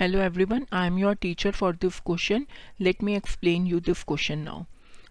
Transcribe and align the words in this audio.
Hello 0.00 0.18
everyone 0.44 0.66
I 0.72 0.86
am 0.86 0.98
your 0.98 1.14
teacher 1.14 1.50
for 1.50 1.76
this 1.76 1.98
question 2.00 2.46
let 2.80 3.02
me 3.02 3.14
explain 3.16 3.66
you 3.66 3.80
this 3.80 4.02
question 4.02 4.38
now 4.38 4.62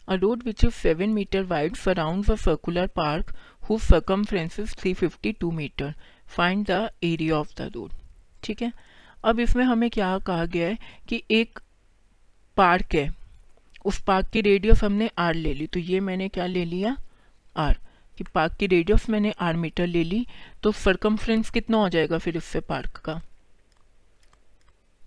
a 0.07 0.15
road 0.15 0.43
which 0.43 0.63
is 0.63 0.73
seven 0.73 1.09
metre 1.09 1.43
wide 1.43 1.75
surround 1.75 2.31
a 2.31 2.36
circular 2.36 2.88
park 2.88 3.34
who 3.70 3.77
circumference 4.23 4.75
three 4.75 4.93
fifty 4.93 5.31
two 5.31 5.52
metre 5.52 5.93
find 6.27 6.65
the 6.65 6.89
area 7.04 7.36
of 7.36 7.52
the 7.57 7.71
road 7.75 7.91
ठीक 8.43 8.61
है? 8.61 8.71
अब 9.25 9.39
इसमें 9.39 9.63
हमें 9.65 9.89
क्या 9.89 10.18
कहा 10.20 10.45
गया 10.45 10.68
है 10.68 10.77
कि 11.09 11.23
एक 11.31 11.59
पार्क 12.57 12.95
है। 12.95 13.13
उस 13.85 14.01
पार्क 14.04 14.27
की 14.27 14.41
रेडियस 14.41 14.83
हमने 14.83 15.09
आर 15.17 15.33
ले 15.33 15.54
ली। 15.54 15.67
तो 15.67 15.79
ये 15.79 15.99
मैंने 15.99 16.29
क्या 16.29 16.45
ले 16.45 16.65
लिया? 16.65 16.97
आर 17.57 17.77
कि 18.17 18.23
पार्क 18.23 18.54
की 18.54 18.67
रेडियस 18.67 19.09
मैंने 19.09 19.33
आर 19.39 19.55
मीटर 19.55 19.88
ले 19.88 20.04
ली 20.04 20.27
तो 20.63 20.72
सरकम 20.72 21.17
कितना 21.27 21.77
हो 21.77 21.90
जाएगा 21.90 22.17
फिर 22.17 22.38
इससे 22.38 22.59
पार्क 22.59 22.98
का? 22.98 23.22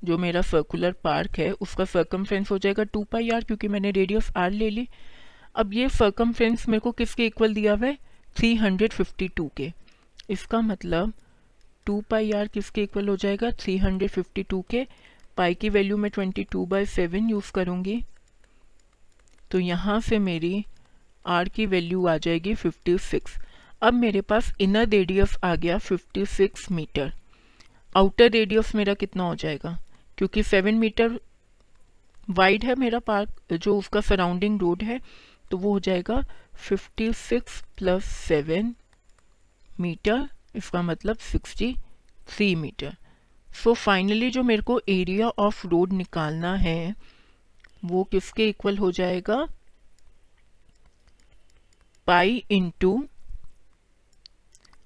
जो 0.04 0.18
मेरा 0.18 0.40
सर्कुलर 0.42 0.92
पार्क 1.04 1.38
है, 1.38 1.50
उसका 1.52 1.84
सर्कमफ्रेंस 1.84 2.50
हो 2.50 2.58
जाएगा 2.58 2.84
टू 2.84 3.02
पाई 3.04 3.28
आर 3.30 3.44
क्योंकि 3.44 3.68
मैंने 3.68 3.90
रेडियस 3.90 4.30
आर 4.36 4.50
ले 4.50 4.70
ली। 4.70 4.86
अब 5.54 5.74
ये 5.74 5.88
सर्कमफ्रेंस 5.88 6.68
मेरे 6.68 6.80
को 6.80 6.92
किसके 6.92 7.26
इक्वल 7.26 7.54
दिया 7.54 7.74
हुआ 7.74 7.86
है? 7.86 7.96
थ्री 8.36 8.54
हंड्रेड 8.54 8.92
फिफ्टी 8.92 9.28
टू 9.28 9.50
के। 9.56 9.72
इसका 10.30 10.60
मतलब 10.60 11.12
टू 11.86 12.00
पाई 12.00 12.32
आर 12.32 12.48
किसके 12.48 12.82
इक्वल 12.82 13.08
हो 13.08 13.16
जाएगा? 13.16 13.50
थ्री 13.50 13.76
हंड्रेड 13.78 14.10
फिफ्टी 14.10 14.42
टू 14.42 14.64
के। 14.70 14.86
पाई 15.36 15.54
की 15.54 15.68
वैल्यू 15.68 15.96
मैं 15.96 16.10
twenty 16.10 16.44
two 16.44 16.64
by 16.66 16.86
seven 16.86 17.28
use 17.30 17.52
करूँगी। 17.52 18.02
तो 19.50 19.58
यहाँ 19.58 20.00
से 20.00 20.18
मेरी 20.18 20.64
आर 21.24 21.48
की 21.48 21.66
वैल्यू 21.66 22.06
आ 22.06 22.16
जाएगी 22.16 22.54
फिफ्टी 22.54 22.96
सिक्स 23.00 23.38
अब 23.82 23.94
मेरे 23.94 24.20
पास 24.20 24.52
इनर 24.60 24.88
रेडियस 24.88 25.36
आ 25.44 25.54
गया 25.54 25.78
fifty 25.78 26.24
six 26.26 26.70
metre 26.70 27.12
outer 27.94 28.30
radius 28.30 28.74
मेरा 28.74 28.94
कितना 28.94 29.22
हो 29.22 29.34
जाएगा? 29.34 29.76
क्योंकि 30.20 30.42
सेवन 30.42 30.74
मीटर 30.74 31.20
वाइड 32.30 32.64
है 32.64 32.74
मेरा 32.74 32.98
पार्क 32.98 33.52
जो 33.52 33.78
उसका 33.78 34.00
सराउंडिंग 34.00 34.60
रोड 34.60 34.82
है 34.82 35.00
तो 35.50 35.56
वो 35.56 35.72
हो 35.72 35.80
जाएगा 35.80 36.20
fifty 36.54 37.12
six 37.12 37.64
plus 37.76 38.04
seven 38.04 38.74
metre 39.80 40.28
इसका 40.54 40.82
मतलब 40.82 41.16
sixty 41.16 41.76
three 42.28 42.54
metre 42.54 42.96
so 43.64 43.74
finally 43.74 44.30
जो 44.30 44.42
मेरे 44.42 44.62
को 44.62 44.80
एरिया 44.88 45.28
ऑफ़ 45.28 45.66
रोड 45.66 45.92
निकालना 45.92 46.54
है, 46.54 46.94
वो 47.84 48.04
किसके 48.04 48.48
इक्वल 48.48 48.78
हो 48.78 48.92
जाएगा? 48.92 49.46
पाई 52.06 52.44
इंटू 52.50 53.06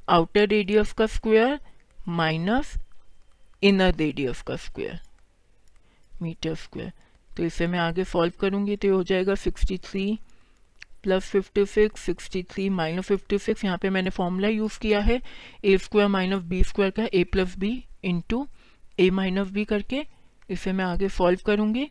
आउटर 0.09 0.49
रेडियस 0.49 0.93
का 0.93 1.07
स्क्वायर 1.07 1.61
माइनस 2.09 2.75
इनर 3.63 3.95
रेडियस 3.95 4.43
का 4.43 4.57
स्क्वायर 4.57 5.01
मीटर 6.23 6.55
स्क्वायर। 6.55 6.93
तो 7.31 7.45
इसे 7.45 7.67
मैं 7.67 7.79
आगे 7.79 8.05
सॉल्व 8.05 8.33
करूँगी 8.41 8.77
तो 8.77 8.95
हो 8.95 9.03
जाएगा 9.03 9.35
63 9.37 10.17
plus 11.03 11.31
fifty 11.31 11.65
six 11.67 12.01
sixty 12.01 12.43
three 12.51 12.69
minus 12.71 13.07
fifty 13.07 13.39
six 13.39 13.65
यहाँ 13.65 13.79
पर 13.79 13.91
मैंने 13.91 14.11
फॉर्मूला 14.11 14.49
यूज़ 14.49 14.79
किया 14.81 15.01
है। 15.01 15.21
A 15.65 15.77
square 15.79 16.09
minus 16.09 16.43
B 16.45 16.63
square 16.65 16.91
का 16.91 17.07
A 17.15 17.25
plus 17.33 17.57
B 17.59 17.73
into 18.05 18.47
A 19.01 19.11
minus 19.11 19.51
B 19.51 19.65
करके 19.65 20.05
इसे 20.49 20.73
मैं 20.73 20.85
आगे 20.85 21.09
सॉल्व 21.09 21.41
करूँगी। 21.47 21.89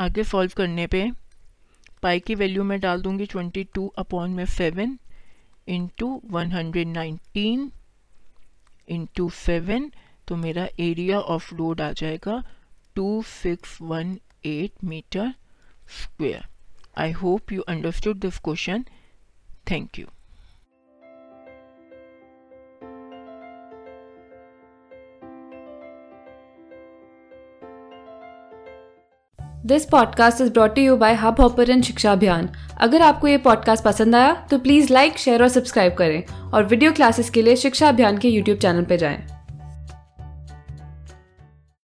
आगे 0.00 0.24
सॉल्व 0.24 0.52
करने 0.56 0.86
पे 0.86 1.10
पाई 2.02 2.20
की 2.20 2.34
वैल्यू 2.34 2.64
मैं 2.64 2.80
डाल 2.80 3.02
दूँगी 3.02 3.26
ट्वेंटी 3.26 3.64
टू 3.74 3.86
अपॉन 3.98 4.30
में 4.30 4.44
seven 4.46 4.98
into 5.68 6.20
one 6.30 6.52
hundred 6.52 6.88
nineteen 6.88 7.70
into 8.88 9.28
seven 9.30 9.90
तो 10.28 10.36
मेरा 10.36 10.66
एरिया 10.80 11.18
ऑफ़ 11.20 11.54
रोड 11.54 11.80
आ 11.80 11.90
जाएगा 11.92 12.42
2618 12.94 14.72
meter 14.82 15.34
square. 15.86 16.42
I 16.96 17.10
hope 17.10 17.50
you 17.50 17.64
understood 17.66 18.20
this 18.20 18.38
question. 18.38 18.86
Thank 19.66 19.98
you. 19.98 20.08
This 29.66 29.84
podcast 29.84 30.40
is 30.40 30.50
brought 30.52 30.78
you 30.78 30.96
by 30.96 31.14
hub 31.14 31.40
hopper 31.40 31.70
and 31.70 31.82
Shiksha 31.84 32.12
Abhiyan 32.12 32.48
अगर 32.78 33.02
आपको 33.02 33.28
ये 33.28 33.36
podcast 33.38 33.84
पसंद 33.84 34.14
आया 34.14 34.32
तो 34.50 34.58
प्लीज़ 34.58 34.92
लाइक 34.92 35.18
शेयर 35.18 35.42
और 35.42 35.48
सब्सक्राइब 35.48 35.94
करें 35.94 36.22
और 36.50 36.64
वीडियो 36.64 36.92
क्लासेस 36.92 37.30
के 37.30 37.42
लिए 37.42 37.56
शिक्षा 37.56 37.88
अभियान 37.88 38.18
के 38.18 38.28
यूट्यूब 38.28 38.58
चैनल 38.58 38.84
पर 38.84 38.96
जाएँ। 38.96 39.41